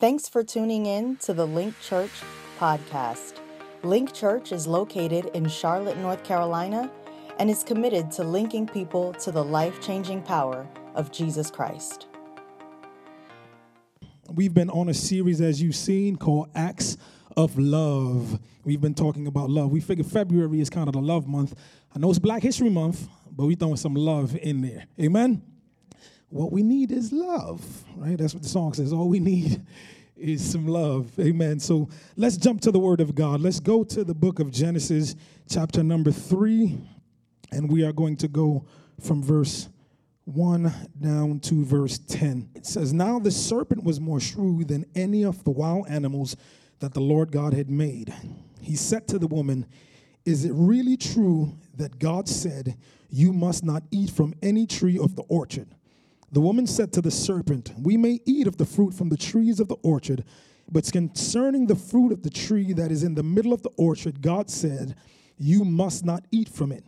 [0.00, 2.10] Thanks for tuning in to the Link Church
[2.58, 3.34] podcast.
[3.84, 6.90] Link Church is located in Charlotte, North Carolina,
[7.38, 12.08] and is committed to linking people to the life changing power of Jesus Christ.
[14.28, 16.96] We've been on a series, as you've seen, called Acts
[17.36, 18.40] of Love.
[18.64, 19.70] We've been talking about love.
[19.70, 21.54] We figure February is kind of the love month.
[21.94, 24.86] I know it's Black History Month, but we're throwing some love in there.
[25.00, 25.53] Amen?
[26.30, 27.62] What we need is love,
[27.96, 28.18] right?
[28.18, 28.92] That's what the song says.
[28.92, 29.62] All we need
[30.16, 31.10] is some love.
[31.18, 31.60] Amen.
[31.60, 33.40] So let's jump to the Word of God.
[33.40, 35.16] Let's go to the book of Genesis,
[35.48, 36.78] chapter number three,
[37.52, 38.66] and we are going to go
[39.00, 39.68] from verse
[40.24, 42.50] 1 down to verse 10.
[42.54, 46.36] It says, Now the serpent was more shrewd than any of the wild animals
[46.80, 48.12] that the Lord God had made.
[48.60, 49.66] He said to the woman,
[50.24, 52.76] Is it really true that God said,
[53.10, 55.68] You must not eat from any tree of the orchard?
[56.34, 59.60] The woman said to the serpent, We may eat of the fruit from the trees
[59.60, 60.24] of the orchard,
[60.68, 64.20] but concerning the fruit of the tree that is in the middle of the orchard,
[64.20, 64.96] God said,
[65.38, 66.84] You must not eat from it,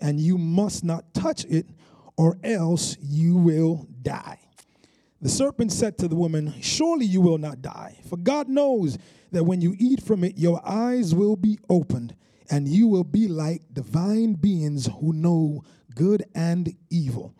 [0.00, 1.66] and you must not touch it
[2.16, 4.40] or else you will die.
[5.20, 8.96] The serpent said to the woman, Surely you will not die, for God knows
[9.30, 12.16] that when you eat from it, your eyes will be opened,
[12.48, 17.34] and you will be like divine beings who know good and evil.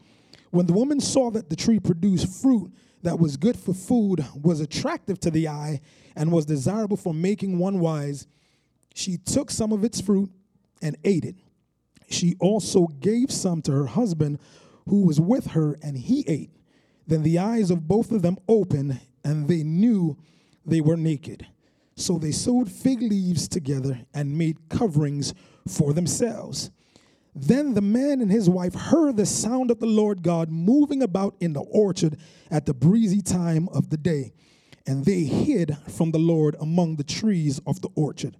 [0.56, 4.60] When the woman saw that the tree produced fruit that was good for food, was
[4.60, 5.82] attractive to the eye,
[6.16, 8.26] and was desirable for making one wise,
[8.94, 10.30] she took some of its fruit
[10.80, 11.36] and ate it.
[12.08, 14.38] She also gave some to her husband
[14.88, 16.52] who was with her, and he ate.
[17.06, 20.16] Then the eyes of both of them opened, and they knew
[20.64, 21.46] they were naked.
[21.96, 25.34] So they sewed fig leaves together and made coverings
[25.68, 26.70] for themselves.
[27.38, 31.36] Then the man and his wife heard the sound of the Lord God moving about
[31.38, 32.16] in the orchard
[32.50, 34.32] at the breezy time of the day,
[34.86, 38.38] and they hid from the Lord among the trees of the orchard.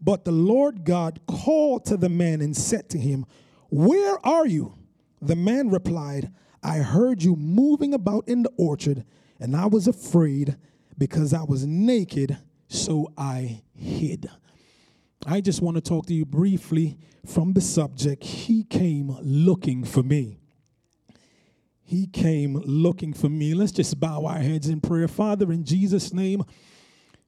[0.00, 3.26] But the Lord God called to the man and said to him,
[3.68, 4.72] Where are you?
[5.20, 9.04] The man replied, I heard you moving about in the orchard,
[9.38, 10.56] and I was afraid
[10.96, 14.30] because I was naked, so I hid.
[15.26, 16.96] I just want to talk to you briefly
[17.26, 20.40] from the subject He came looking for me.
[21.82, 23.54] He came looking for me.
[23.54, 25.08] Let's just bow our heads in prayer.
[25.08, 26.44] Father, in Jesus' name,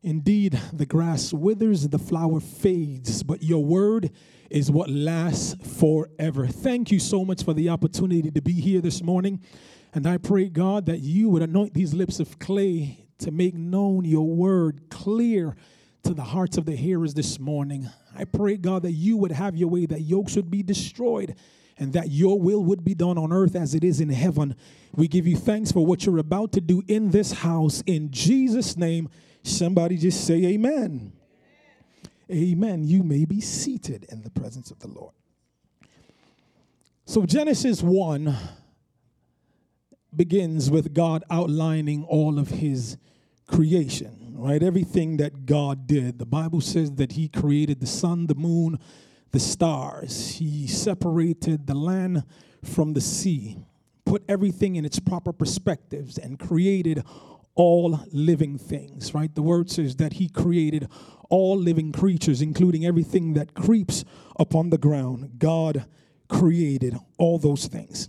[0.03, 4.11] indeed, the grass withers, the flower fades, but your word
[4.51, 6.47] is what lasts forever.
[6.47, 9.41] Thank you so much for the opportunity to be here this morning.
[9.95, 14.05] And I pray, God, that you would anoint these lips of clay to make known
[14.05, 15.57] your word clear
[16.03, 17.88] to the hearts of the hearers this morning.
[18.16, 21.34] I pray, God, that you would have your way, that yokes would be destroyed,
[21.78, 24.56] and that your will would be done on earth as it is in heaven.
[24.94, 27.83] We give you thanks for what you're about to do in this house.
[27.87, 29.09] In Jesus' name,
[29.43, 31.12] somebody just say amen.
[32.31, 32.84] Amen.
[32.84, 35.15] You may be seated in the presence of the Lord.
[37.05, 38.37] So, Genesis 1
[40.15, 42.97] begins with God outlining all of his
[43.50, 44.62] creation, right?
[44.62, 46.19] Everything that God did.
[46.19, 48.78] The Bible says that he created the sun, the moon,
[49.33, 50.37] the stars.
[50.37, 52.25] He separated the land
[52.65, 53.59] from the sea,
[54.05, 57.03] put everything in its proper perspectives, and created
[57.55, 59.34] all living things, right?
[59.34, 60.89] The word says that he created
[61.28, 64.05] all living creatures, including everything that creeps
[64.39, 65.39] upon the ground.
[65.39, 65.84] God
[66.28, 68.09] created all those things.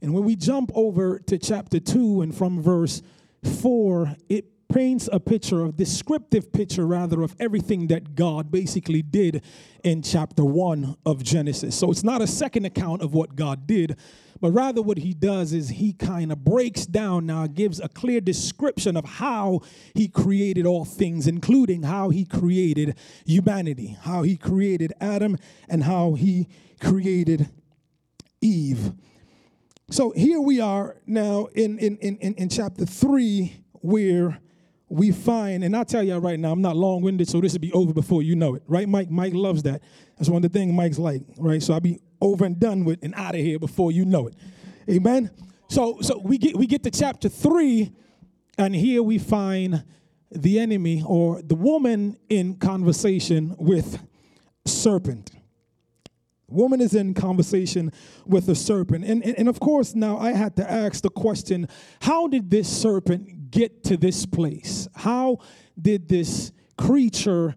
[0.00, 3.02] And when we jump over to chapter 2 and from verse
[3.46, 9.44] 4, it paints a picture, a descriptive picture rather, of everything that God basically did
[9.84, 11.76] in chapter 1 of Genesis.
[11.76, 13.96] So it's not a second account of what God did,
[14.40, 18.20] but rather what he does is he kind of breaks down now, gives a clear
[18.20, 19.60] description of how
[19.94, 25.38] he created all things, including how he created humanity, how he created Adam,
[25.68, 26.48] and how he
[26.80, 27.48] created
[28.40, 28.92] Eve.
[29.90, 34.40] So here we are now in, in, in, in chapter 3, where
[34.88, 37.60] we find, and I'll tell you right now, I'm not long winded, so this will
[37.60, 39.10] be over before you know it, right, Mike?
[39.10, 39.82] Mike loves that.
[40.16, 41.62] That's one of the things Mike's like, right?
[41.62, 44.34] So I'll be over and done with and out of here before you know it.
[44.88, 45.30] Amen.
[45.68, 47.92] So so we get we get to chapter three,
[48.58, 49.84] and here we find
[50.30, 53.98] the enemy or the woman in conversation with
[54.66, 55.30] serpent.
[56.54, 57.92] Woman is in conversation
[58.26, 59.04] with the serpent.
[59.04, 61.68] And, and, and of course, now I had to ask the question
[62.00, 64.88] how did this serpent get to this place?
[64.94, 65.38] How
[65.80, 67.54] did this creature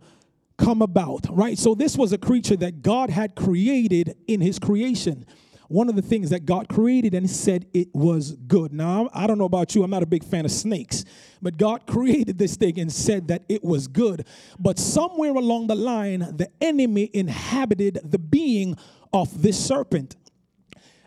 [0.57, 1.57] come about, right?
[1.57, 5.25] So this was a creature that God had created in his creation.
[5.67, 8.73] One of the things that God created and said it was good.
[8.73, 11.05] Now, I don't know about you, I'm not a big fan of snakes,
[11.41, 14.25] but God created this thing and said that it was good.
[14.59, 18.77] But somewhere along the line, the enemy inhabited the being
[19.13, 20.15] of this serpent.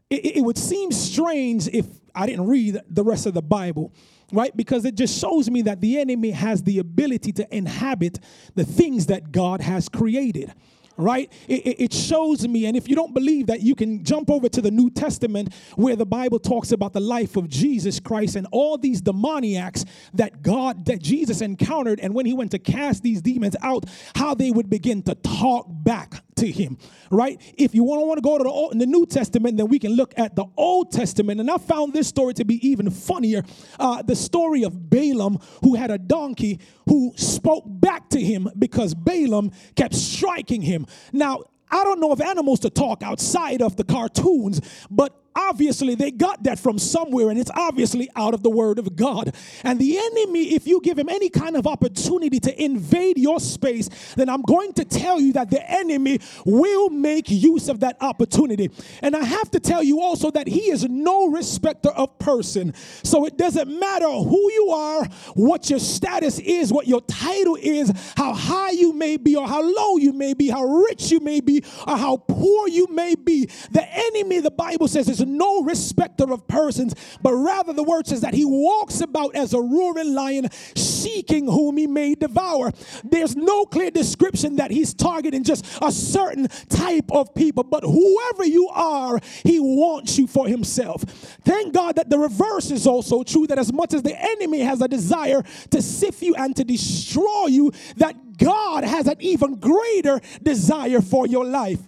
[0.08, 3.92] It, it would seem strange if I didn't read the rest of the Bible
[4.32, 4.56] right?
[4.56, 8.20] Because it just shows me that the enemy has the ability to inhabit
[8.54, 10.54] the things that God has created
[11.00, 11.32] right?
[11.48, 14.60] It, it, shows me, and if you don't believe that, you can jump over to
[14.60, 18.78] the New Testament where the Bible talks about the life of Jesus Christ and all
[18.78, 23.56] these demoniacs that God, that Jesus encountered, and when he went to cast these demons
[23.62, 26.78] out, how they would begin to talk back to him,
[27.10, 27.40] right?
[27.56, 29.78] If you want to want to go to the, Old, the New Testament, then we
[29.78, 31.40] can look at the Old Testament.
[31.40, 33.42] And I found this story to be even funnier.
[33.78, 38.94] Uh, the story of Balaam, who had a donkey who spoke back to him because
[38.94, 40.86] Balaam kept striking him.
[41.12, 44.60] Now, I don't know if animals to talk outside of the cartoons,
[44.90, 48.96] but obviously they got that from somewhere and it's obviously out of the word of
[48.96, 49.34] God.
[49.64, 53.88] And the enemy, if you give him any kind of opportunity to invade your space,
[54.16, 58.70] then I'm going to tell you that the enemy will make use of that opportunity.
[59.02, 62.74] And I have to tell you also that he is no respecter of person.
[63.02, 65.04] So it doesn't matter who you are,
[65.34, 69.62] what your status is, what your title is, how high you may be or how
[69.62, 73.46] low you may be, how rich you may be or how poor you may be.
[73.70, 78.20] The enemy, the Bible says, is no respecter of persons, but rather the word says
[78.22, 82.72] that he walks about as a roaring lion, seeking whom he may devour.
[83.04, 88.44] There's no clear description that he's targeting just a certain type of people, but whoever
[88.44, 91.02] you are, he wants you for himself.
[91.44, 94.80] Thank God that the reverse is also true that as much as the enemy has
[94.80, 100.20] a desire to sift you and to destroy you, that God has an even greater
[100.42, 101.80] desire for your life.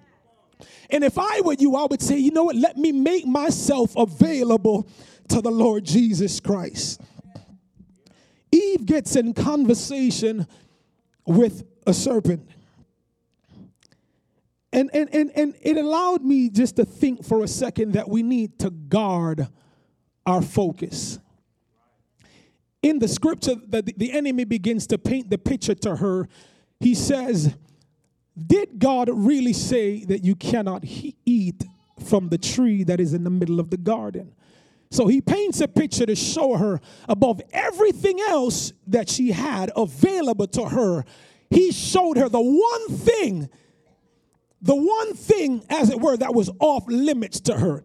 [0.92, 2.54] And if I were you, I would say, you know what?
[2.54, 4.86] Let me make myself available
[5.28, 7.00] to the Lord Jesus Christ.
[8.52, 10.46] Eve gets in conversation
[11.26, 12.46] with a serpent.
[14.70, 18.22] And, and, and, and it allowed me just to think for a second that we
[18.22, 19.48] need to guard
[20.26, 21.18] our focus.
[22.82, 26.28] In the scripture, that the enemy begins to paint the picture to her.
[26.80, 27.54] He says,
[28.46, 31.64] did God really say that you cannot he- eat
[32.06, 34.32] from the tree that is in the middle of the garden?
[34.90, 40.46] So he paints a picture to show her above everything else that she had available
[40.48, 41.04] to her.
[41.50, 43.48] He showed her the one thing,
[44.60, 47.84] the one thing, as it were, that was off limits to her.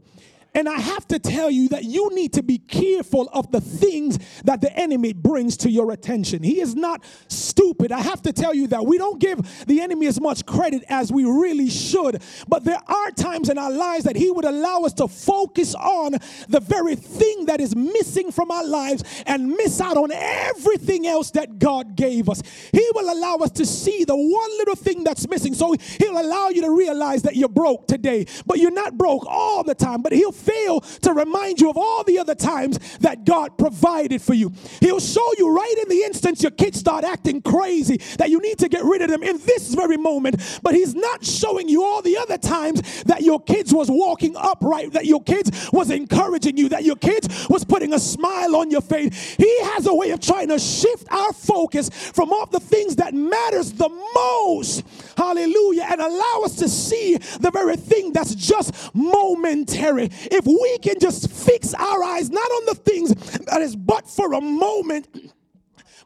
[0.58, 4.18] And I have to tell you that you need to be careful of the things
[4.44, 6.42] that the enemy brings to your attention.
[6.42, 7.92] He is not stupid.
[7.92, 11.12] I have to tell you that we don't give the enemy as much credit as
[11.12, 12.24] we really should.
[12.48, 16.14] But there are times in our lives that he would allow us to focus on
[16.50, 21.30] the very thing that is missing from our lives and miss out on everything else
[21.32, 22.42] that God gave us.
[22.72, 25.54] He will allow us to see the one little thing that's missing.
[25.54, 29.64] So he'll allow you to realize that you're broke today, but you're not broke all
[29.64, 33.58] the time, but he'll fail to remind you of all the other times that God
[33.58, 34.52] provided for you.
[34.80, 38.60] He'll show you right in the instance your kids start acting crazy that you need
[38.60, 40.60] to get rid of them in this very moment.
[40.64, 44.94] But He's not showing you all the other times that your kids was walking upright,
[44.94, 48.82] that your kids was encouraging you, that your kids was putting a smile on your
[48.82, 49.36] face.
[49.36, 53.14] He has a way of trying to shift our focus from all the things that
[53.14, 54.84] matters the most.
[55.18, 55.88] Hallelujah.
[55.90, 61.32] And allow us to see the very thing that's just momentary if we can just
[61.32, 65.08] fix our eyes not on the things that is but for a moment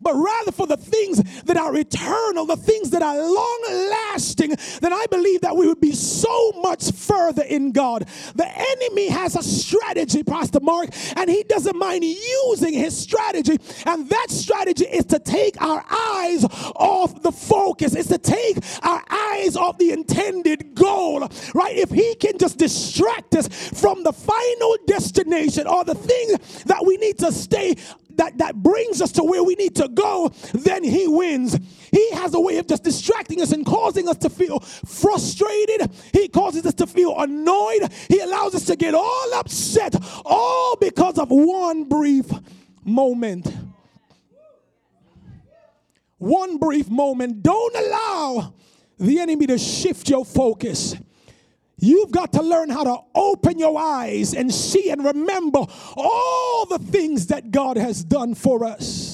[0.01, 4.93] but rather for the things that are eternal, the things that are long lasting, then
[4.93, 8.07] I believe that we would be so much further in God.
[8.35, 13.57] The enemy has a strategy, Pastor Mark, and he doesn't mind using his strategy.
[13.85, 19.03] And that strategy is to take our eyes off the focus, it's to take our
[19.09, 21.75] eyes off the intended goal, right?
[21.75, 23.47] If he can just distract us
[23.79, 26.29] from the final destination or the thing
[26.65, 27.75] that we need to stay
[28.17, 31.57] that, that brings us to where we need to go, then he wins.
[31.91, 35.91] He has a way of just distracting us and causing us to feel frustrated.
[36.13, 37.91] He causes us to feel annoyed.
[38.07, 42.25] He allows us to get all upset, all because of one brief
[42.83, 43.53] moment.
[46.17, 47.41] One brief moment.
[47.41, 48.53] Don't allow
[48.99, 50.95] the enemy to shift your focus.
[51.83, 55.65] You've got to learn how to open your eyes and see and remember
[55.97, 59.10] all the things that God has done for us.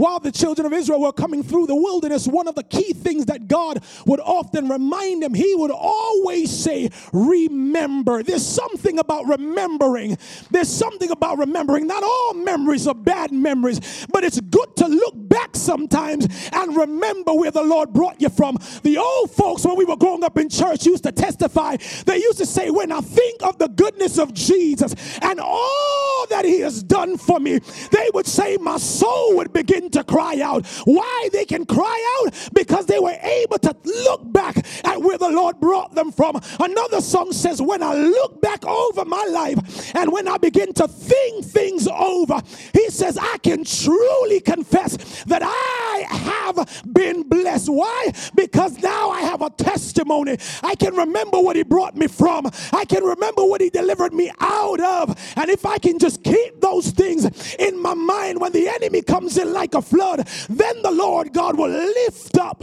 [0.00, 3.26] While the children of Israel were coming through the wilderness, one of the key things
[3.26, 8.22] that God would often remind them, He would always say, Remember.
[8.22, 10.16] There's something about remembering.
[10.50, 11.86] There's something about remembering.
[11.86, 17.34] Not all memories are bad memories, but it's good to look back sometimes and remember
[17.34, 18.56] where the Lord brought you from.
[18.82, 21.76] The old folks, when we were growing up in church, used to testify.
[22.06, 26.44] They used to say, When I think of the goodness of Jesus and all that
[26.44, 27.58] He has done for me,
[27.90, 30.66] they would say, My soul would begin to cry out.
[30.84, 32.50] Why they can cry out?
[32.52, 36.40] Because they were able to look back at where the Lord brought them from.
[36.58, 40.88] Another song says, When I look back over my life and when I begin to
[40.88, 42.40] think things over,
[42.74, 47.68] he says, I can truly confess that I have been blessed.
[47.68, 48.12] Why?
[48.34, 50.36] Because now I have a testimony.
[50.62, 54.30] I can remember what he brought me from, I can remember what he delivered me
[54.40, 55.34] out of.
[55.36, 59.36] And if I can just keep those things in my mind when the enemy comes
[59.38, 62.62] in like a flood, then the Lord God will lift up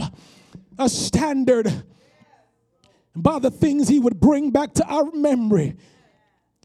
[0.78, 1.84] a standard
[3.14, 5.76] by the things he would bring back to our memory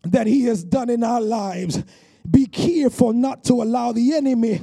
[0.03, 1.83] that he has done in our lives.
[2.29, 4.61] Be careful not to allow the enemy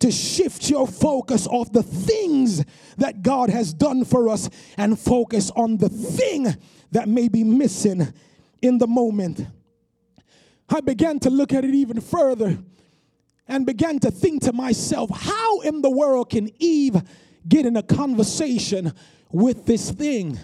[0.00, 2.64] to shift your focus off the things
[2.96, 6.54] that God has done for us and focus on the thing
[6.92, 8.12] that may be missing
[8.62, 9.46] in the moment.
[10.70, 12.58] I began to look at it even further
[13.48, 17.02] and began to think to myself, how in the world can Eve
[17.48, 18.92] get in a conversation
[19.32, 20.38] with this thing?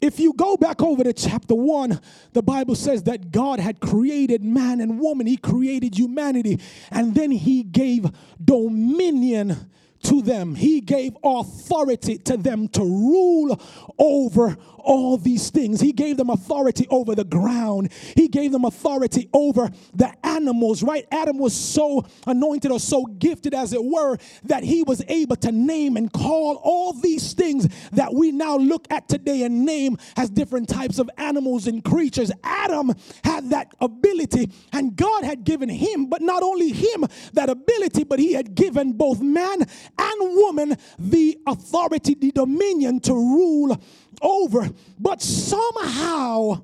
[0.00, 2.00] If you go back over to chapter one,
[2.32, 7.30] the Bible says that God had created man and woman, He created humanity, and then
[7.30, 8.10] He gave
[8.42, 9.70] dominion
[10.02, 10.54] to them.
[10.54, 13.60] He gave authority to them to rule
[13.98, 15.80] over all these things.
[15.80, 17.92] He gave them authority over the ground.
[18.16, 21.06] He gave them authority over the animals, right?
[21.12, 25.52] Adam was so anointed or so gifted, as it were, that he was able to
[25.52, 30.30] name and call all these things that we now look at today and name as
[30.30, 32.32] different types of animals and creatures.
[32.42, 32.92] Adam
[33.22, 37.04] had that ability, and God had given him, but not only him
[37.34, 39.66] that ability, but he had given both man
[39.98, 43.76] and woman the authority, the dominion to rule
[44.22, 44.68] over.
[44.98, 46.62] But somehow,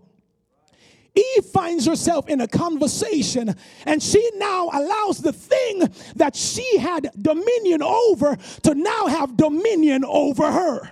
[1.15, 3.55] Eve finds herself in a conversation
[3.87, 10.05] and she now allows the thing that she had dominion over to now have dominion
[10.05, 10.91] over her.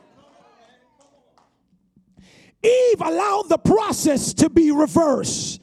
[2.63, 5.61] Eve allowed the process to be reversed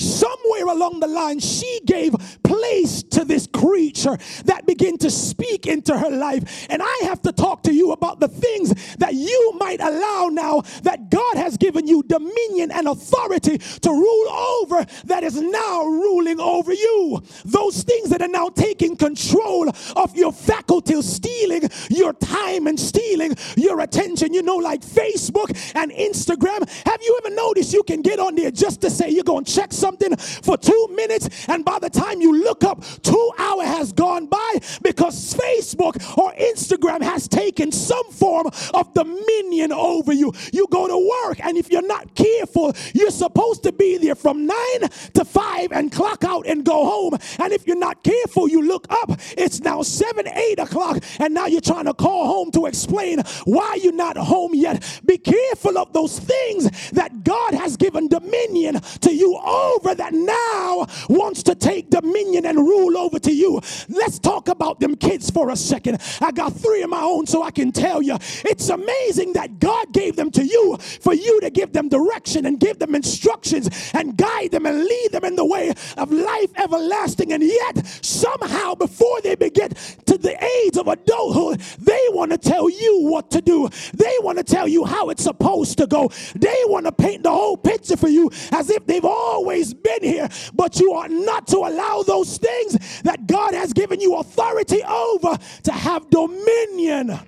[0.00, 5.96] somewhere along the line, she gave place to this creature that began to speak into
[5.96, 6.66] her life.
[6.70, 10.62] And I have to talk to you about the things that you might allow now
[10.82, 16.40] that God has given you dominion and authority to rule over that is now ruling
[16.40, 17.22] over you.
[17.44, 23.34] Those things that are now taking control of your faculties, stealing your time and stealing
[23.56, 24.32] your attention.
[24.32, 26.68] You know, like Facebook and Instagram.
[26.86, 29.52] Have you ever noticed you can get on there just to say you're going to
[29.52, 29.89] check something?
[29.90, 34.26] Something for two minutes, and by the time you look up, two hour has gone
[34.26, 40.32] by because Facebook or Instagram has taken some form of dominion over you.
[40.52, 44.46] You go to work, and if you're not careful, you're supposed to be there from
[44.46, 44.80] nine
[45.14, 47.18] to five and clock out and go home.
[47.40, 51.46] And if you're not careful, you look up, it's now seven, eight o'clock, and now
[51.46, 55.00] you're trying to call home to explain why you're not home yet.
[55.04, 60.12] Be careful of those things that God has given dominion to you over over that
[60.12, 63.60] now wants to take dominion and rule over to you.
[63.88, 66.00] Let's talk about them kids for a second.
[66.20, 69.92] I got three of my own, so I can tell you it's amazing that God
[69.92, 74.16] gave them to you for you to give them direction and give them instructions and
[74.16, 77.32] guide them and lead them in the way of life everlasting.
[77.32, 82.68] And yet, somehow, before they get to the age of adulthood, they want to tell
[82.68, 83.68] you what to do.
[83.94, 86.10] They want to tell you how it's supposed to go.
[86.34, 90.28] They want to paint the whole picture for you as if they've always been here,
[90.54, 95.36] but you are not to allow those things that God has given you authority over
[95.64, 97.18] to have dominion,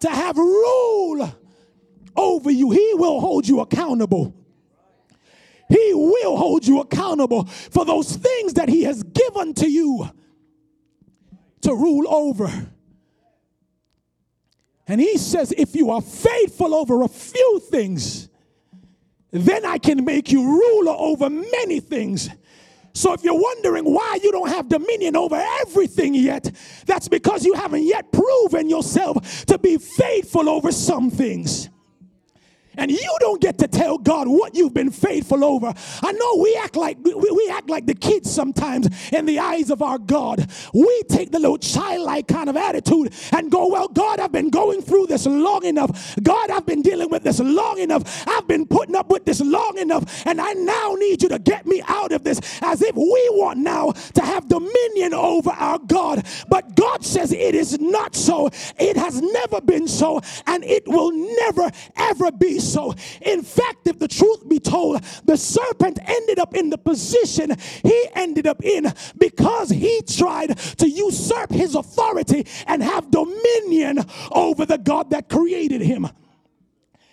[0.00, 1.34] to have rule
[2.16, 2.70] over you.
[2.70, 4.34] He will hold you accountable.
[5.68, 10.08] He will hold you accountable for those things that He has given to you
[11.62, 12.50] to rule over.
[14.86, 18.28] And He says, if you are faithful over a few things,
[19.34, 22.30] then I can make you ruler over many things.
[22.92, 26.54] So if you're wondering why you don't have dominion over everything yet,
[26.86, 31.68] that's because you haven't yet proven yourself to be faithful over some things.
[32.76, 35.72] And you don't get to tell God what you've been faithful over.
[36.02, 39.70] I know we act like we, we act like the kids sometimes in the eyes
[39.70, 40.50] of our God.
[40.72, 44.82] We take the little childlike kind of attitude and go, Well, God, I've been going
[44.82, 46.16] through this long enough.
[46.22, 48.26] God, I've been dealing with this long enough.
[48.28, 50.26] I've been putting up with this long enough.
[50.26, 53.58] And I now need you to get me out of this as if we want
[53.58, 56.26] now to have dominion over our God.
[56.48, 58.50] But God says it is not so.
[58.78, 60.20] It has never been so.
[60.46, 62.94] And it will never, ever be so.
[63.22, 68.06] In fact, if the truth be told, the serpent ended up in the position he
[68.14, 74.00] ended up in because he tried to usurp his authority and have dominion
[74.32, 76.08] over the God that created him.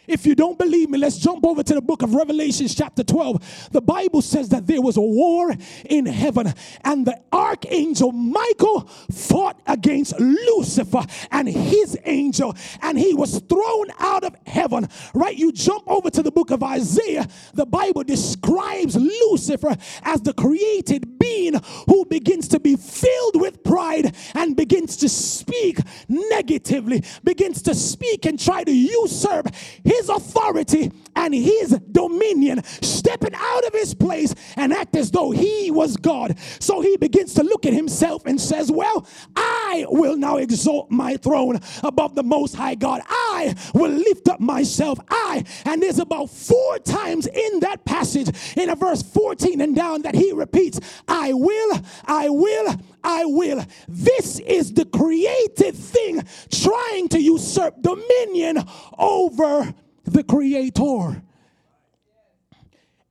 [0.08, 3.70] If you don't believe me, let's jump over to the book of Revelations, chapter 12.
[3.72, 5.54] The Bible says that there was a war
[5.86, 6.54] in heaven,
[6.84, 8.82] and the archangel Michael
[9.12, 14.88] fought against Lucifer and his angel, and he was thrown out of heaven.
[15.14, 15.38] Right?
[15.38, 21.20] You jump over to the book of Isaiah, the Bible describes Lucifer as the created
[21.20, 21.54] being
[21.88, 25.78] who begins to be filled with pride and begins to speak
[26.08, 29.48] negatively, begins to speak and try to usurp
[29.92, 35.70] his authority and his dominion, stepping out of his place and act as though he
[35.72, 36.38] was God.
[36.60, 39.06] So he begins to look at himself and says, Well,
[39.36, 43.02] I will now exalt my throne above the most high God.
[43.08, 45.00] I will lift up myself.
[45.10, 50.04] I, and there's about four times in that passage, in a verse 14 and down,
[50.04, 53.66] that he repeats, I will, I will, I will.
[53.88, 58.60] This is the created thing trying to usurp dominion
[58.98, 61.24] over the Creator.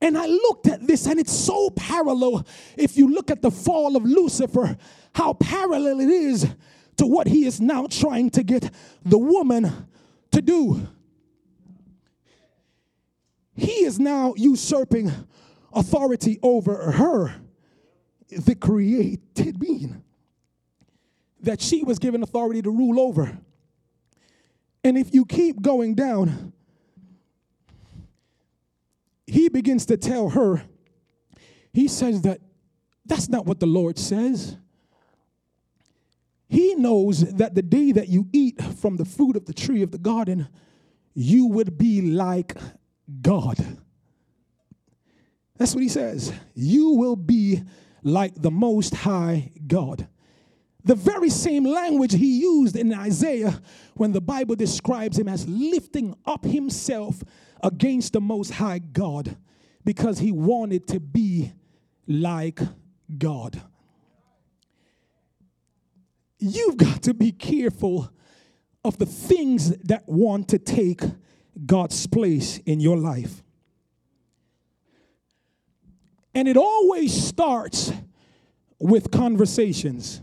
[0.02, 2.47] And I looked at this, and it's so parallel.
[2.76, 4.76] If you look at the fall of Lucifer,
[5.14, 6.47] how parallel it is
[6.97, 8.70] to what he is now trying to get
[9.04, 9.88] the woman
[10.32, 10.88] to do.
[13.54, 15.12] He is now usurping
[15.73, 17.35] authority over her,
[18.30, 20.02] the created being
[21.42, 23.38] that she was given authority to rule over.
[24.85, 26.52] And if you keep going down,
[29.30, 30.62] he begins to tell her,
[31.72, 32.40] he says that
[33.06, 34.56] that's not what the Lord says.
[36.49, 39.92] He knows that the day that you eat from the fruit of the tree of
[39.92, 40.49] the garden,
[41.14, 42.56] you would be like
[43.23, 43.56] God.
[45.56, 46.32] That's what he says.
[46.54, 47.62] You will be
[48.02, 50.08] like the Most High God.
[50.84, 53.60] The very same language he used in Isaiah
[53.95, 57.23] when the Bible describes him as lifting up himself
[57.62, 59.36] against the Most High God
[59.84, 61.52] because he wanted to be
[62.06, 62.60] like
[63.19, 63.60] God.
[66.38, 68.10] You've got to be careful
[68.82, 71.02] of the things that want to take
[71.66, 73.43] God's place in your life.
[76.34, 77.93] And it always starts
[78.78, 80.23] with conversations.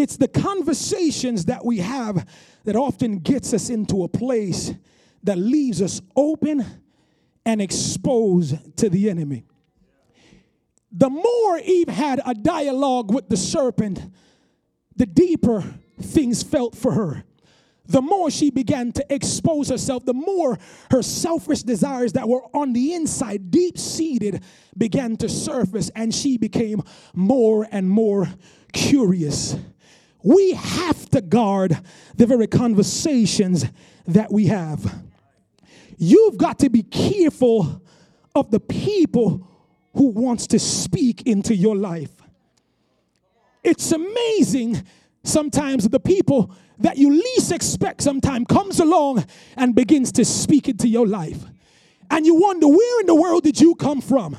[0.00, 2.26] It's the conversations that we have
[2.64, 4.72] that often gets us into a place
[5.24, 6.64] that leaves us open
[7.44, 9.44] and exposed to the enemy.
[10.90, 14.00] The more Eve had a dialogue with the serpent,
[14.96, 15.62] the deeper
[16.00, 17.24] things felt for her.
[17.84, 20.58] The more she began to expose herself, the more
[20.90, 24.42] her selfish desires that were on the inside, deep seated,
[24.78, 26.82] began to surface, and she became
[27.14, 28.28] more and more
[28.72, 29.56] curious.
[30.22, 31.78] We have to guard
[32.16, 33.64] the very conversations
[34.06, 35.02] that we have.
[35.96, 37.82] You've got to be careful
[38.34, 39.48] of the people
[39.94, 42.12] who wants to speak into your life.
[43.62, 44.82] It's amazing
[45.22, 49.24] sometimes the people that you least expect sometimes comes along
[49.56, 51.44] and begins to speak into your life.
[52.10, 54.36] And you wonder, where in the world did you come from?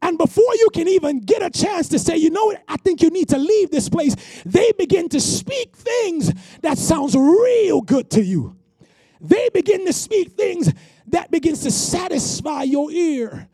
[0.00, 3.02] And before you can even get a chance to say, you know what, I think
[3.02, 4.14] you need to leave this place,
[4.46, 6.32] they begin to speak things
[6.62, 8.58] that sounds real good to you
[9.20, 10.72] they begin to speak things
[11.08, 13.48] that begins to satisfy your ear.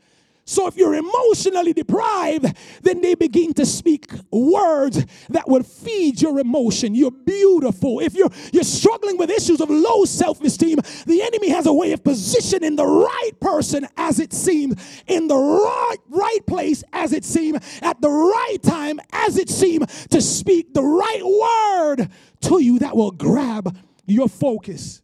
[0.47, 6.39] So if you're emotionally deprived, then they begin to speak words that will feed your
[6.39, 6.93] emotion.
[6.93, 7.99] You're beautiful.
[7.99, 10.77] If you're you're struggling with issues of low self-esteem,
[11.07, 15.35] the enemy has a way of positioning the right person as it seems, in the
[15.35, 20.75] right right place as it seems, at the right time as it seems, to speak
[20.75, 22.09] the right word
[22.41, 25.01] to you that will grab your focus.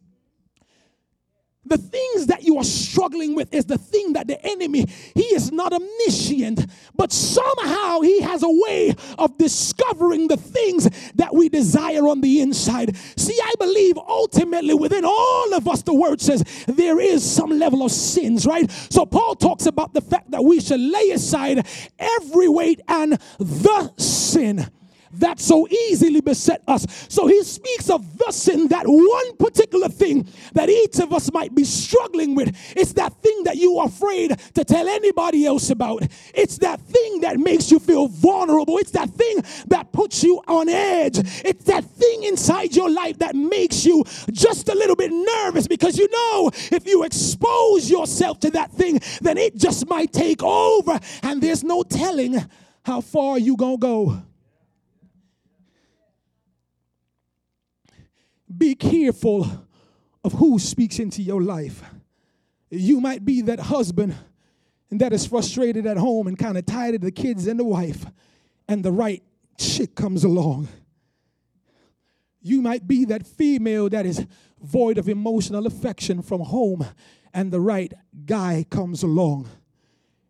[1.64, 5.52] The things that you are struggling with is the thing that the enemy, he is
[5.52, 12.08] not omniscient, but somehow he has a way of discovering the things that we desire
[12.08, 12.96] on the inside.
[13.16, 17.84] See, I believe ultimately within all of us, the word says there is some level
[17.84, 18.70] of sins, right?
[18.90, 21.66] So Paul talks about the fact that we should lay aside
[21.98, 24.68] every weight and the sin
[25.14, 26.86] that so easily beset us.
[27.08, 31.54] So he speaks of the sin, that one particular thing that each of us might
[31.54, 32.56] be struggling with.
[32.76, 36.02] It's that thing that you are afraid to tell anybody else about.
[36.34, 38.78] It's that thing that makes you feel vulnerable.
[38.78, 41.18] It's that thing that puts you on edge.
[41.44, 45.98] It's that thing inside your life that makes you just a little bit nervous because
[45.98, 50.98] you know if you expose yourself to that thing, then it just might take over
[51.22, 52.36] and there's no telling
[52.84, 54.22] how far you gonna go.
[58.56, 59.46] Be careful
[60.24, 61.82] of who speaks into your life.
[62.70, 64.14] You might be that husband
[64.90, 68.04] that is frustrated at home and kind of tired of the kids and the wife,
[68.68, 69.22] and the right
[69.58, 70.68] chick comes along.
[72.40, 74.26] You might be that female that is
[74.60, 76.86] void of emotional affection from home,
[77.32, 77.92] and the right
[78.26, 79.48] guy comes along.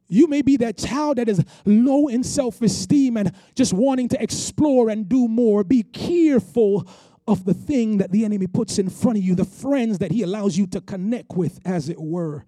[0.08, 4.22] You may be that child that is low in self esteem and just wanting to
[4.22, 5.64] explore and do more.
[5.64, 6.86] Be careful
[7.26, 10.22] of the thing that the enemy puts in front of you, the friends that he
[10.22, 12.44] allows you to connect with, as it were.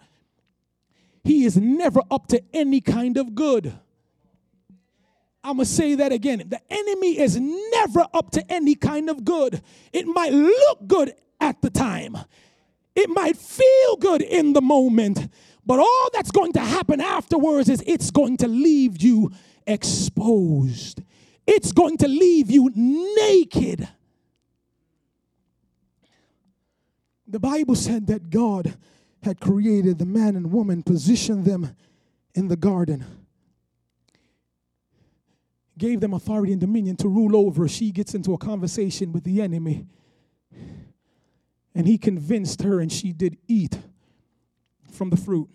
[1.22, 3.72] He is never up to any kind of good.
[5.42, 6.42] I'm going to say that again.
[6.48, 9.62] The enemy is never up to any kind of good.
[9.92, 12.16] It might look good at the time,
[12.94, 15.28] it might feel good in the moment,
[15.66, 19.30] but all that's going to happen afterwards is it's going to leave you
[19.66, 21.02] exposed,
[21.46, 23.88] it's going to leave you naked.
[27.35, 28.77] The Bible said that God
[29.25, 31.75] had created the man and woman, positioned them
[32.33, 33.05] in the garden,
[35.77, 37.66] gave them authority and dominion to rule over.
[37.66, 39.85] She gets into a conversation with the enemy,
[41.75, 43.81] and he convinced her, and she did eat
[44.92, 45.51] from the fruit.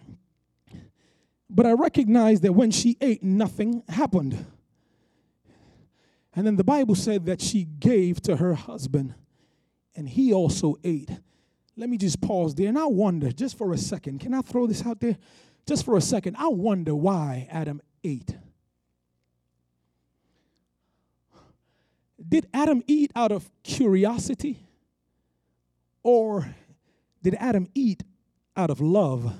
[1.49, 4.45] But I recognize that when she ate, nothing happened.
[6.35, 9.13] And then the Bible said that she gave to her husband,
[9.95, 11.11] and he also ate.
[11.79, 14.67] Let me just pause there and I wonder, just for a second, can I throw
[14.67, 15.15] this out there?
[15.65, 18.35] Just for a second, I wonder why Adam ate.
[22.27, 24.59] Did Adam eat out of curiosity?
[26.03, 26.53] Or
[27.23, 28.03] did Adam eat
[28.57, 29.39] out of love?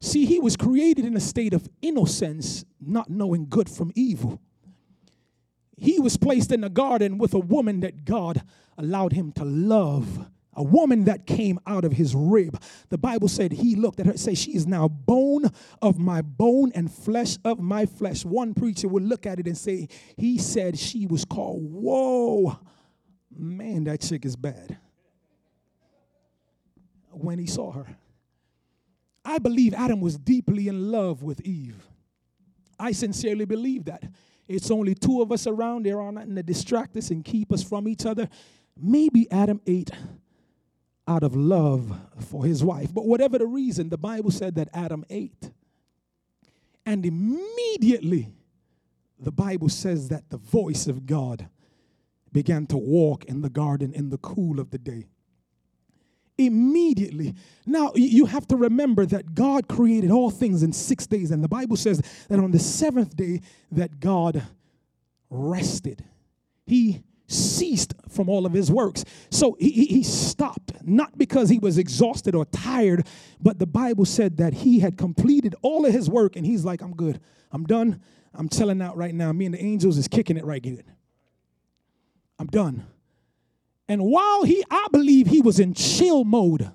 [0.00, 4.40] See, he was created in a state of innocence, not knowing good from evil.
[5.76, 8.42] He was placed in a garden with a woman that God
[8.78, 12.60] allowed him to love a woman that came out of his rib.
[12.88, 15.50] The Bible said he looked at her said, She is now bone
[15.82, 18.24] of my bone and flesh of my flesh.
[18.24, 22.58] One preacher would look at it and say, He said she was called, Whoa,
[23.36, 24.78] man, that chick is bad.
[27.10, 27.86] When he saw her,
[29.24, 31.86] I believe Adam was deeply in love with Eve.
[32.78, 34.02] I sincerely believe that.
[34.46, 35.86] It's only two of us around.
[35.86, 38.28] There are nothing to distract us and keep us from each other.
[38.76, 39.90] Maybe Adam ate
[41.06, 42.92] out of love for his wife.
[42.92, 45.50] But whatever the reason, the Bible said that Adam ate.
[46.86, 48.28] And immediately,
[49.18, 51.48] the Bible says that the voice of God
[52.32, 55.06] began to walk in the garden in the cool of the day.
[56.36, 57.34] Immediately.
[57.64, 61.48] Now, you have to remember that God created all things in six days, and the
[61.48, 63.40] Bible says that on the seventh day
[63.70, 64.42] that God
[65.30, 66.04] rested.
[66.66, 67.02] He
[67.34, 69.04] ceased from all of his works.
[69.30, 73.06] So he, he stopped, not because he was exhausted or tired,
[73.40, 76.80] but the Bible said that he had completed all of his work and he's like,
[76.80, 77.20] I'm good.
[77.50, 78.00] I'm done.
[78.34, 79.32] I'm telling out right now.
[79.32, 80.84] Me and the angels is kicking it right good.
[82.38, 82.86] I'm done.
[83.88, 86.70] And while he, I believe he was in chill mode,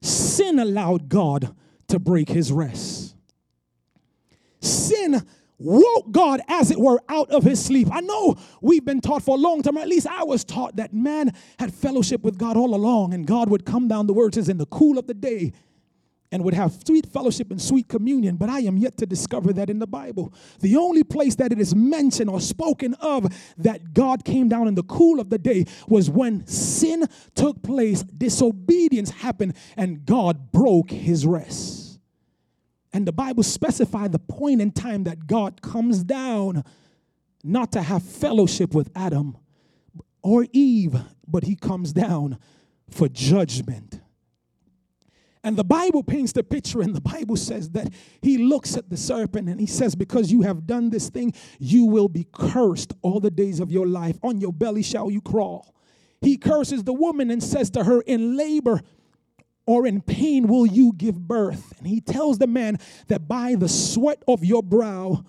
[0.00, 1.54] sin allowed God
[1.88, 3.14] to break his rest.
[4.60, 5.26] Sin
[5.58, 7.88] woke God, as it were, out of his sleep.
[7.92, 10.76] I know we've been taught for a long time, or at least I was taught
[10.76, 14.34] that man had fellowship with God all along, and God would come down, the word
[14.34, 15.52] says, in the cool of the day
[16.32, 18.36] and would have sweet fellowship and sweet communion.
[18.36, 20.32] But I am yet to discover that in the Bible.
[20.60, 23.26] The only place that it is mentioned or spoken of
[23.58, 28.02] that God came down in the cool of the day was when sin took place,
[28.02, 31.81] disobedience happened, and God broke his rest.
[32.92, 36.64] And the Bible specified the point in time that God comes down
[37.42, 39.36] not to have fellowship with Adam
[40.22, 42.38] or Eve, but he comes down
[42.90, 44.00] for judgment.
[45.44, 48.96] And the Bible paints the picture, and the Bible says that he looks at the
[48.96, 53.18] serpent and he says, Because you have done this thing, you will be cursed all
[53.18, 54.18] the days of your life.
[54.22, 55.74] On your belly shall you crawl.
[56.20, 58.82] He curses the woman and says to her, In labor
[59.66, 61.72] or in pain will you give birth.
[61.78, 65.24] And he tells the man that by the sweat of your brow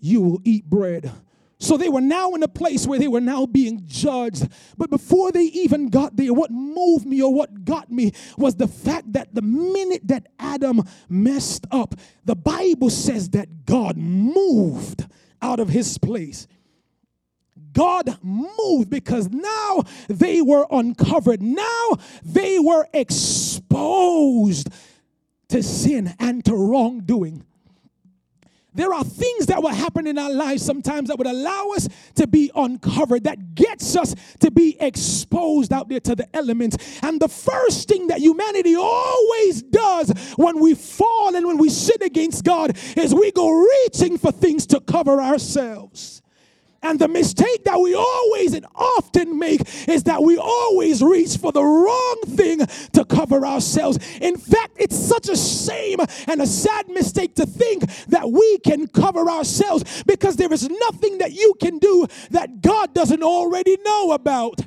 [0.00, 1.12] you will eat bread.
[1.58, 4.48] So they were now in a place where they were now being judged.
[4.76, 8.68] But before they even got there, what moved me or what got me was the
[8.68, 11.94] fact that the minute that Adam messed up,
[12.24, 15.06] the Bible says that God moved
[15.40, 16.46] out of his place.
[17.74, 21.42] God moved because now they were uncovered.
[21.42, 21.90] Now
[22.24, 24.70] they were exposed
[25.48, 27.44] to sin and to wrongdoing.
[28.74, 32.26] There are things that will happen in our lives sometimes that would allow us to
[32.26, 37.00] be uncovered, that gets us to be exposed out there to the elements.
[37.02, 42.02] And the first thing that humanity always does when we fall and when we sin
[42.02, 46.20] against God is we go reaching for things to cover ourselves.
[46.84, 51.50] And the mistake that we always and often make is that we always reach for
[51.50, 52.58] the wrong thing
[52.92, 53.98] to cover ourselves.
[54.20, 58.86] In fact, it's such a shame and a sad mistake to think that we can
[58.86, 64.12] cover ourselves because there is nothing that you can do that God doesn't already know
[64.12, 64.60] about.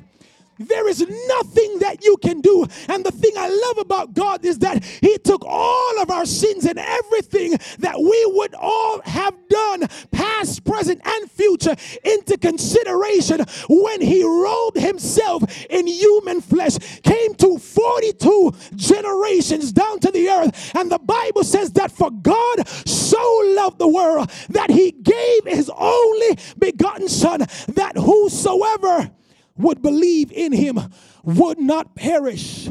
[0.58, 2.66] There is nothing that you can do.
[2.88, 6.64] And the thing I love about God is that He took all of our sins
[6.64, 14.00] and everything that we would all have done, past, present, and future, into consideration when
[14.00, 20.74] He robed Himself in human flesh, came to 42 generations down to the earth.
[20.74, 25.70] And the Bible says that for God so loved the world that He gave His
[25.76, 29.10] only begotten Son, that whosoever
[29.58, 30.78] would believe in him
[31.22, 32.68] would not perish,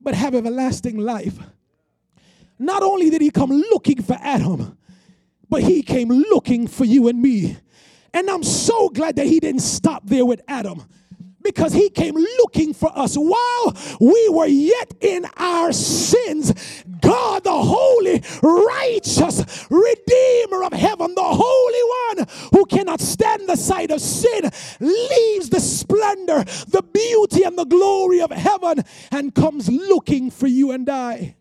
[0.00, 1.38] but have everlasting life.
[2.58, 4.78] Not only did he come looking for Adam,
[5.48, 7.56] but he came looking for you and me.
[8.12, 10.84] And I'm so glad that he didn't stop there with Adam
[11.44, 16.82] because he came looking for us while we were yet in our sins.
[17.00, 23.90] God, the holy, righteous Redeemer of heaven, the Holy One who cannot stand the sight
[23.92, 30.30] of sin, leaves the splendor, the beauty, and the glory of heaven and comes looking
[30.30, 31.36] for you and I.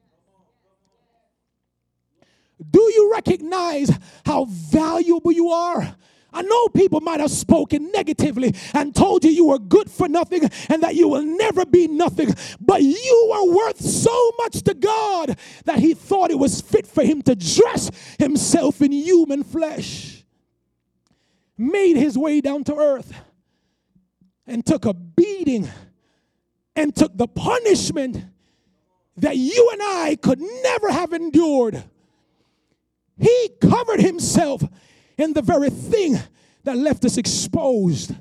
[2.69, 3.91] Do you recognize
[4.25, 5.95] how valuable you are?
[6.31, 10.49] I know people might have spoken negatively and told you you were good for nothing
[10.69, 15.37] and that you will never be nothing, but you are worth so much to God
[15.65, 20.12] that He thought it was fit for Him to dress Himself in human flesh,
[21.57, 23.13] made His way down to earth,
[24.45, 25.69] and took a beating
[26.75, 28.25] and took the punishment
[29.17, 31.83] that you and I could never have endured.
[33.17, 34.63] He covered Himself
[35.17, 36.19] in the very thing
[36.63, 38.15] that left us exposed,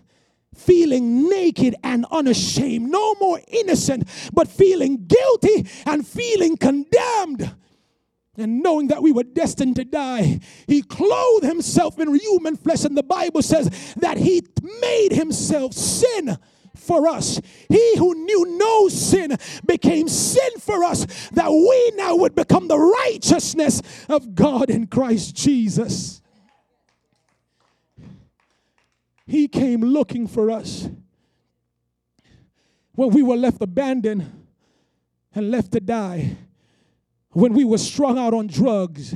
[0.55, 7.55] feeling naked and unashamed, no more innocent, but feeling guilty and feeling condemned.
[8.39, 12.85] And knowing that we were destined to die, he clothed himself in human flesh.
[12.85, 14.43] And the Bible says that he
[14.81, 16.39] made himself sin
[16.75, 17.41] for us.
[17.69, 22.79] He who knew no sin became sin for us, that we now would become the
[22.79, 26.23] righteousness of God in Christ Jesus.
[29.27, 30.89] He came looking for us.
[32.95, 34.31] When we were left abandoned
[35.35, 36.37] and left to die,
[37.33, 39.15] when we were strung out on drugs,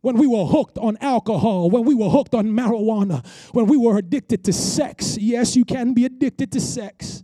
[0.00, 3.98] when we were hooked on alcohol, when we were hooked on marijuana, when we were
[3.98, 5.16] addicted to sex.
[5.16, 7.22] Yes, you can be addicted to sex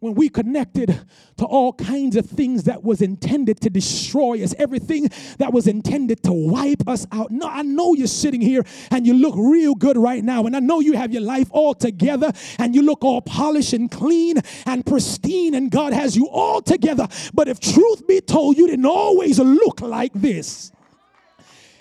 [0.00, 1.00] when we connected
[1.36, 5.08] to all kinds of things that was intended to destroy us, everything
[5.38, 7.30] that was intended to wipe us out.
[7.30, 10.60] No, I know you're sitting here and you look real good right now, and I
[10.60, 14.86] know you have your life all together and you look all polished and clean and
[14.86, 17.08] pristine, and God has you all together.
[17.34, 20.70] But if truth be told, you didn't always look like this.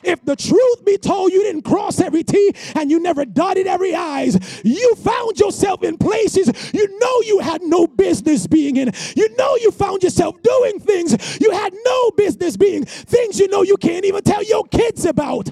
[0.04, 3.96] If the truth be told, you didn't cross every T and you never dotted every
[3.96, 4.62] I's.
[4.64, 8.92] You found yourself in places you know you had no business being in.
[9.16, 12.86] You know you found yourself doing things you had no business being.
[12.86, 15.50] Things you know you can't even tell your kids about.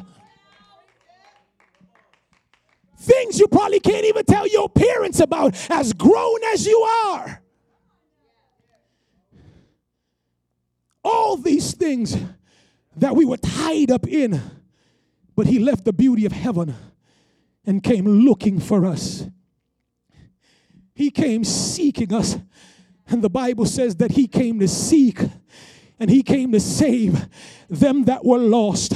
[2.97, 7.41] Things you probably can't even tell your parents about as grown as you are.
[11.03, 12.17] All these things
[12.97, 14.41] that we were tied up in.
[15.35, 16.75] But he left the beauty of heaven
[17.65, 19.27] and came looking for us.
[20.93, 22.37] He came seeking us.
[23.07, 25.19] And the Bible says that he came to seek
[25.99, 27.27] and he came to save
[27.69, 28.93] them that were lost.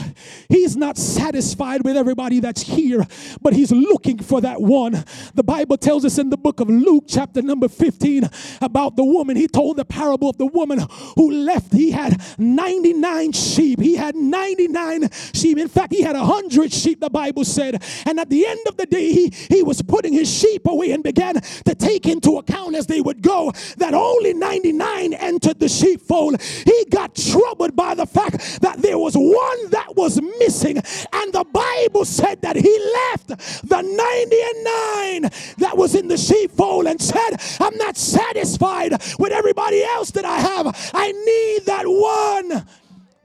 [0.50, 3.06] He's not satisfied with everybody that's here,
[3.42, 5.04] but he's looking for that one.
[5.34, 8.30] The Bible tells us in the book of Luke, chapter number 15,
[8.62, 9.38] about the woman.
[9.38, 11.74] He told the parable of the woman who left.
[11.74, 13.80] He had 99 sheep.
[13.80, 15.58] He had 99 sheep.
[15.58, 17.84] In fact, he had 100 sheep, the Bible said.
[18.06, 21.04] And at the end of the day, he, he was putting his sheep away and
[21.04, 26.42] began to take into account as they would go that only 99 entered the sheepfold.
[26.42, 31.46] He got troubled by the fact that there was one that was missing, and the
[31.52, 33.28] Bible said that he left
[33.68, 40.12] the 99 that was in the sheepfold and said, I'm not satisfied with everybody else
[40.12, 40.92] that I have.
[40.94, 42.66] I need that one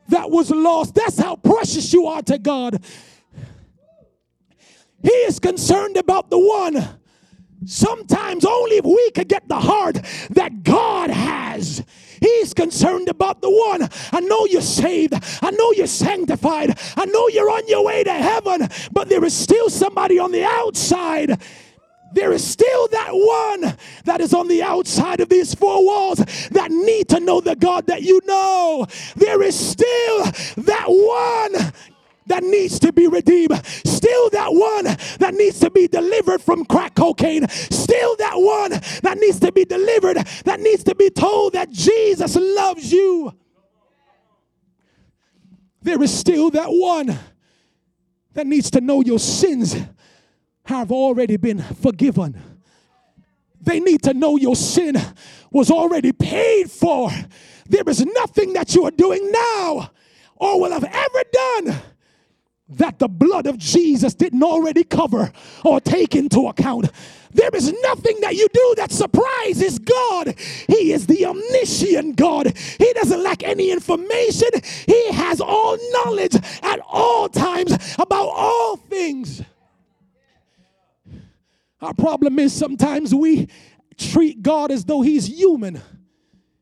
[0.08, 0.94] that was lost.
[0.94, 2.84] That's how precious you are to God.
[5.02, 7.00] He is concerned about the one.
[7.66, 9.96] Sometimes only if we could get the heart
[10.30, 11.84] that God has.
[12.24, 13.86] He's concerned about the one.
[14.10, 15.12] I know you're saved.
[15.42, 16.78] I know you're sanctified.
[16.96, 20.42] I know you're on your way to heaven, but there is still somebody on the
[20.42, 21.38] outside
[22.14, 26.18] there is still that one that is on the outside of these four walls
[26.52, 28.86] that need to know the God that you know.
[29.16, 30.24] There is still
[30.64, 31.72] that one
[32.26, 33.60] that needs to be redeemed.
[33.66, 34.84] Still that one
[35.18, 37.48] that needs to be delivered from crack cocaine.
[37.48, 38.70] Still that one
[39.02, 43.32] that needs to be delivered, that needs to be told that Jesus loves you.
[45.82, 47.18] There is still that one
[48.32, 49.76] that needs to know your sins
[50.64, 52.40] have already been forgiven.
[53.60, 54.96] They need to know your sin
[55.50, 57.10] was already paid for.
[57.66, 59.90] There is nothing that you are doing now
[60.36, 61.82] or will have ever done
[62.68, 65.30] that the blood of Jesus didn't already cover
[65.64, 66.90] or take into account.
[67.32, 70.34] There is nothing that you do that surprises God.
[70.68, 72.56] He is the omniscient God.
[72.56, 74.48] He doesn't lack any information.
[74.86, 79.42] He has all knowledge at all times about all things.
[81.82, 83.48] Our problem is sometimes we
[83.98, 85.82] treat God as though He's human.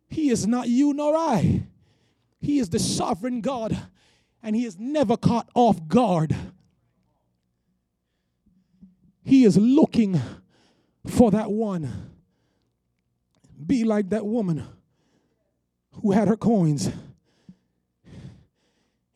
[0.08, 1.62] He is not you nor I.
[2.40, 3.78] He is the sovereign God
[4.42, 6.34] and he is never caught off guard.
[9.24, 10.20] He is looking
[11.06, 12.10] for that one.
[13.64, 14.66] Be like that woman
[16.02, 16.90] who had her coins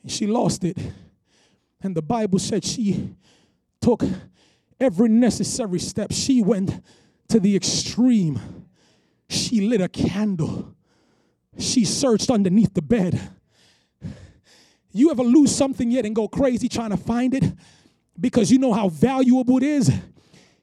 [0.07, 0.79] and she lost it.
[1.83, 3.17] And the Bible said she
[3.81, 4.05] took
[4.81, 6.13] every necessary step.
[6.13, 6.81] She went
[7.29, 8.69] to the extreme.
[9.29, 10.77] She lit a candle.
[11.59, 13.21] She searched underneath the bed.
[14.97, 17.45] You ever lose something yet and go crazy trying to find it
[18.19, 19.93] because you know how valuable it is?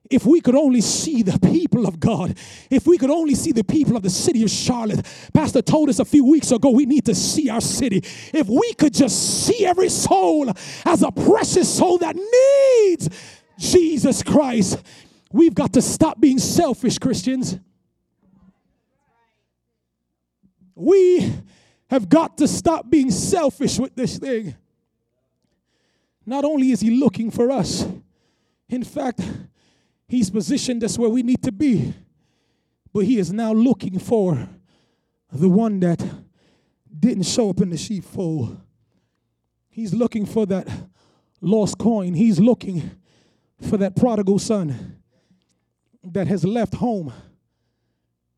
[0.10, 2.36] If we could only see the people of God,
[2.70, 6.00] if we could only see the people of the city of Charlotte, Pastor told us
[6.00, 7.98] a few weeks ago we need to see our city.
[8.34, 10.52] If we could just see every soul
[10.86, 13.10] as a precious soul that needs
[13.60, 14.84] Jesus Christ,
[15.32, 17.60] we've got to stop being selfish, Christians.
[20.76, 21.34] We
[21.94, 24.56] have got to stop being selfish with this thing.
[26.26, 27.88] Not only is He looking for us,
[28.68, 29.22] in fact,
[30.08, 31.94] He's positioned us where we need to be,
[32.92, 34.50] but He is now looking for
[35.32, 36.04] the one that
[37.00, 38.60] didn't show up in the sheepfold.
[39.70, 40.68] He's looking for that
[41.42, 42.16] lost coin.
[42.16, 42.90] He's looking
[43.70, 44.98] for that prodigal son
[46.04, 47.14] that has left home.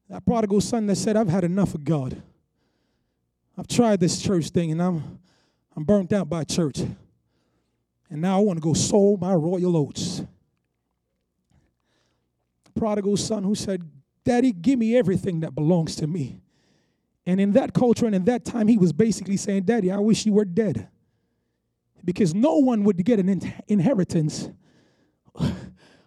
[0.10, 2.22] That prodigal son that said, I've had enough of God.
[3.58, 5.20] I've tried this church thing and I'm
[5.76, 6.80] I'm burnt out by church.
[8.10, 10.24] And now I want to go sow my royal oats.
[12.76, 13.84] Prodigal son who said,
[14.24, 16.40] Daddy, give me everything that belongs to me.
[17.26, 20.26] And in that culture and in that time, he was basically saying, Daddy, I wish
[20.26, 20.88] you were dead.
[22.04, 24.50] Because no one would get an in- inheritance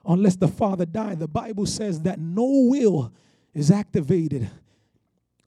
[0.06, 1.18] unless the father died.
[1.18, 3.12] The Bible says that no will
[3.52, 4.48] is activated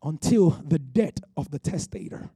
[0.03, 2.29] until the death of the testator.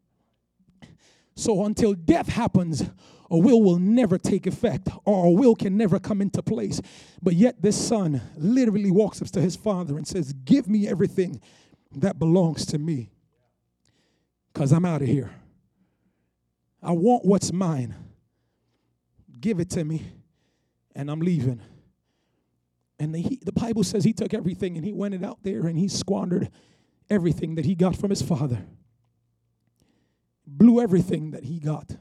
[1.35, 2.83] So until death happens,
[3.29, 6.79] a will will never take effect or a will can never come into place.
[7.21, 11.41] But yet this son literally walks up to his father and says, Give me everything
[11.97, 13.11] that belongs to me
[14.53, 15.31] because I'm out of here.
[16.81, 17.95] I want what's mine.
[19.39, 20.03] Give it to me
[20.95, 21.61] and I'm leaving.
[22.99, 25.77] And the, the Bible says he took everything and he went it out there and
[25.77, 26.49] he squandered
[27.09, 28.65] everything that he got from his father,
[30.45, 31.95] blew everything that he got.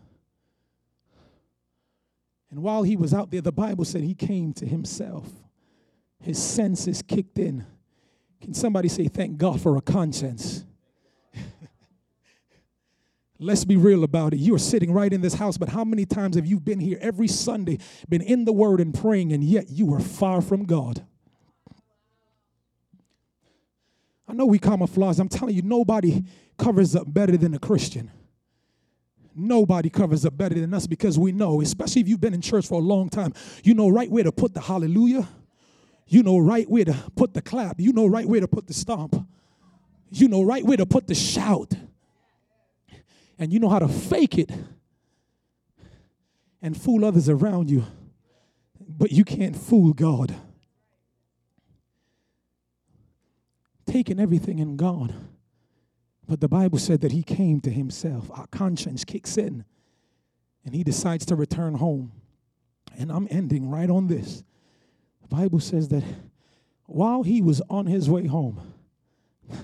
[2.51, 5.29] And while he was out there, the Bible said he came to himself.
[6.21, 7.67] His senses kicked in.
[8.41, 10.65] Can somebody say, Thank God for a conscience?
[13.39, 14.37] Let's be real about it.
[14.39, 17.27] You're sitting right in this house, but how many times have you been here every
[17.27, 17.79] Sunday,
[18.09, 21.05] been in the Word and praying, and yet you are far from God?
[24.27, 25.19] I know we camouflage.
[25.19, 26.25] I'm telling you, nobody
[26.59, 28.11] covers up better than a Christian.
[29.37, 32.69] Nobody covers up better than us because we know, especially if you've been in church
[32.69, 35.29] for a long time, you know right where to put the hallelujah.
[36.07, 37.81] You know right where to put the clap.
[37.81, 39.17] You know right where to put the stomp.
[40.11, 41.75] You know right where to put the shout.
[43.39, 44.51] And you know how to fake it
[46.63, 47.85] and fool others around you.
[48.81, 50.35] But you can't fool God.
[53.87, 55.29] Taking everything and gone.
[56.27, 58.31] but the Bible said that he came to himself.
[58.31, 59.65] Our conscience kicks in
[60.65, 62.13] and he decides to return home.
[62.97, 64.43] And I'm ending right on this.
[65.23, 66.05] The Bible says that
[66.87, 68.75] while he was on his way home,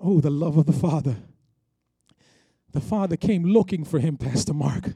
[0.00, 1.16] oh, the love of the Father.
[2.72, 4.90] The Father came looking for him, Pastor Mark.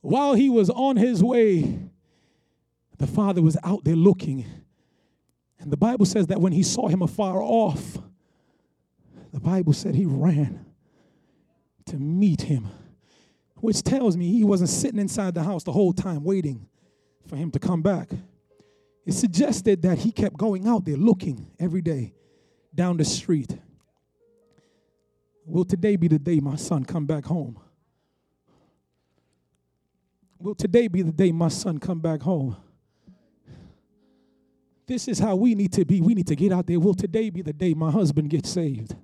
[0.00, 1.80] While he was on his way,
[2.98, 4.46] the Father was out there looking.
[5.60, 7.98] And the Bible says that when he saw him afar off,
[9.32, 10.64] the Bible said he ran
[11.86, 12.66] to meet him,
[13.56, 16.66] which tells me he wasn't sitting inside the house the whole time waiting
[17.26, 18.10] for him to come back.
[19.06, 22.14] It suggested that he kept going out there looking every day
[22.74, 23.56] down the street.
[25.44, 27.58] Will today be the day my son come back home?
[30.38, 32.56] Will today be the day my son come back home?
[34.90, 36.00] This is how we need to be.
[36.00, 36.80] We need to get out there.
[36.80, 38.96] Will today be the day my husband gets saved?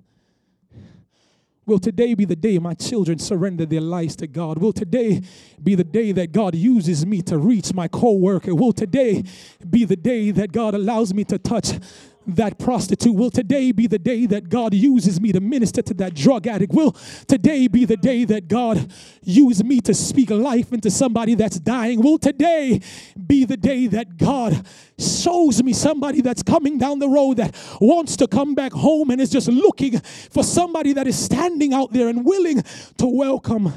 [1.65, 4.57] Will today be the day my children surrender their lives to God?
[4.57, 5.21] Will today
[5.63, 8.53] be the day that God uses me to reach my coworker?
[8.53, 9.23] Will today
[9.69, 11.79] be the day that God allows me to touch
[12.27, 13.15] that prostitute?
[13.15, 16.73] Will today be the day that God uses me to minister to that drug addict?
[16.73, 16.91] Will
[17.27, 18.91] today be the day that God
[19.23, 22.01] use me to speak life into somebody that's dying?
[22.01, 22.81] Will today
[23.25, 24.65] be the day that God
[24.99, 29.21] shows me somebody that's coming down the road that wants to come back home and
[29.21, 32.61] is just looking for somebody that is standing out there and willing
[32.97, 33.71] to welcome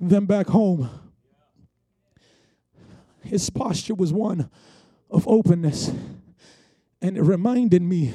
[0.00, 0.90] them back home?
[3.22, 4.50] His posture was one
[5.10, 5.90] of openness.
[7.00, 8.12] And it reminded me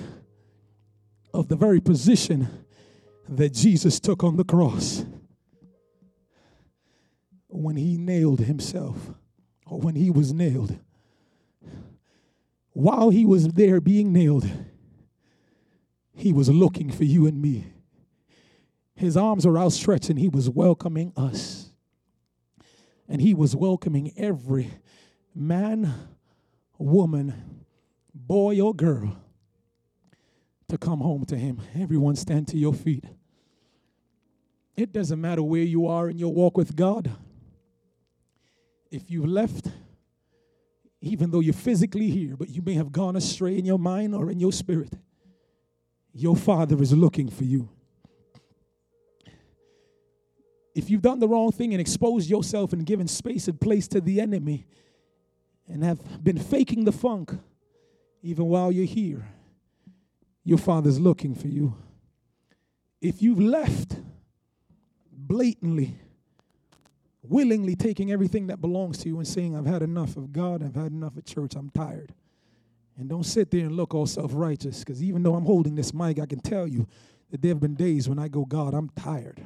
[1.34, 2.48] of the very position
[3.30, 5.06] that Jesus took on the cross
[7.48, 8.98] when he nailed himself,
[9.66, 10.80] or when he was nailed.
[12.72, 14.50] While he was there being nailed,
[16.16, 17.68] he was looking for you and me.
[18.96, 21.70] His arms were outstretched and he was welcoming us.
[23.08, 24.72] And he was welcoming every
[25.36, 25.94] man,
[26.78, 27.63] woman,
[28.14, 29.18] boy or girl,
[30.70, 31.62] to come home to Him.
[31.80, 33.06] Everyone stand to your feet.
[34.76, 37.12] It doesn't matter where you are in your walk with God.
[38.90, 39.68] If you've left,
[41.02, 44.32] even though you're physically here, but you may have gone astray in your mind or
[44.32, 44.94] in your spirit,
[46.14, 47.70] your Father is looking for you.
[50.76, 54.02] If you've done the wrong thing and exposed yourself and given space and place to
[54.02, 54.66] the enemy
[55.68, 57.32] and have been faking the funk,
[58.24, 59.28] even while you're here,
[60.46, 61.76] your Father's looking for you.
[63.02, 63.98] If you've left
[65.12, 65.96] blatantly,
[67.22, 70.76] willingly taking everything that belongs to you and saying, I've had enough of God, I've
[70.76, 72.14] had enough of church, I'm tired.
[72.98, 75.94] And don't sit there and look all self righteous, because even though I'm holding this
[75.94, 76.88] mic, I can tell you
[77.32, 79.42] that there have been days when I go, God, I'm tired.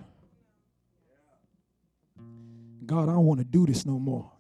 [2.86, 4.32] God, I don't want to do this no more.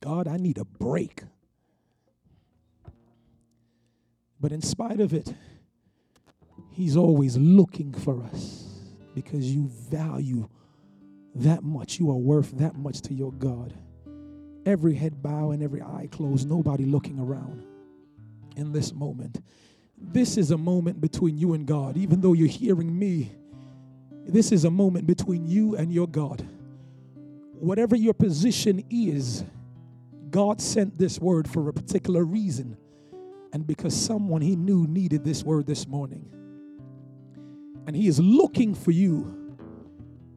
[0.00, 1.22] God, I need a break.
[4.40, 5.32] But in spite of it,
[6.70, 8.64] He's always looking for us
[9.14, 10.48] because you value
[11.36, 11.98] that much.
[11.98, 13.72] You are worth that much to your God.
[14.66, 17.64] Every head bow and every eye closed, nobody looking around
[18.56, 19.40] in this moment.
[19.96, 21.96] This is a moment between you and God.
[21.96, 23.32] Even though you're hearing me,
[24.26, 26.46] this is a moment between you and your God.
[27.52, 29.44] Whatever your position is,
[30.30, 32.76] God sent this word for a particular reason
[33.56, 36.28] and because someone he knew needed this word this morning.
[37.86, 39.56] And he is looking for you.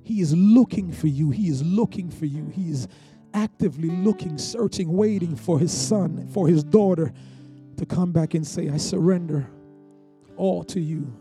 [0.04, 1.30] He is looking for you.
[1.30, 2.48] He is looking for you.
[2.48, 2.88] He is
[3.34, 7.12] actively looking, searching, waiting for his son, for his daughter
[7.76, 9.50] to come back and say, I surrender
[10.38, 11.14] all to you.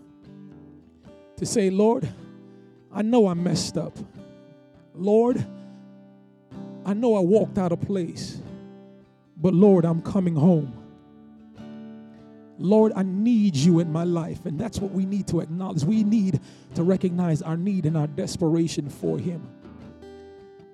[1.38, 2.08] To say, Lord,
[2.92, 3.98] I know I messed up.
[4.94, 5.44] Lord,
[6.86, 8.40] I know I walked out of place.
[9.36, 10.84] But Lord, I'm coming home.
[12.58, 14.44] Lord, I need you in my life.
[14.44, 15.84] And that's what we need to acknowledge.
[15.84, 16.40] We need
[16.74, 19.46] to recognize our need and our desperation for Him.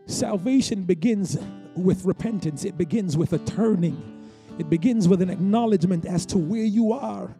[0.07, 1.39] Salvation begins
[1.77, 6.63] with repentance, it begins with a turning, it begins with an acknowledgement as to where
[6.63, 7.35] you are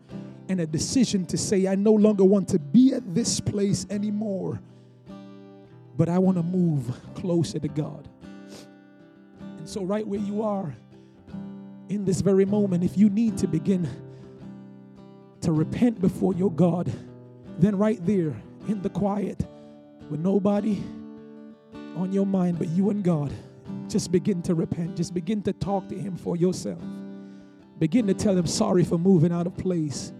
[0.49, 4.61] and a decision to say, I no longer want to be at this place anymore,
[5.97, 8.09] but I want to move closer to God.
[9.41, 10.75] And so, right where you are
[11.89, 13.89] in this very moment, if you need to begin
[15.45, 16.91] to repent before your God,
[17.59, 18.35] then right there
[18.69, 19.47] in the quiet
[20.11, 20.83] with nobody
[21.97, 23.33] on your mind but you and God,
[23.89, 24.97] just begin to repent.
[24.97, 26.83] Just begin to talk to Him for yourself.
[27.79, 30.13] Begin to tell Him sorry for moving out of place.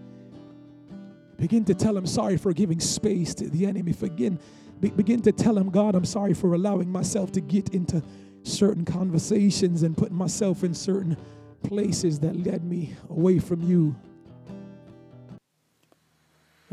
[1.37, 3.91] Begin to tell Him sorry for giving space to the enemy.
[3.93, 4.39] Begin,
[4.79, 8.01] be, begin to tell Him, God, I'm sorry for allowing myself to get into
[8.43, 11.17] certain conversations and putting myself in certain
[11.63, 13.95] places that led me away from you.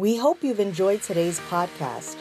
[0.02, 2.16] We hope you've enjoyed today's podcast.